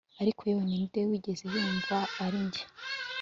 [0.21, 2.63] ariko yewe, ninde wigeze yumva ari njye